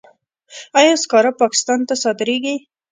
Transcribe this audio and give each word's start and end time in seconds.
آیا 0.79 0.93
سکاره 1.03 1.31
پاکستان 1.41 1.79
ته 1.87 1.93
صادریږي؟ 2.03 2.55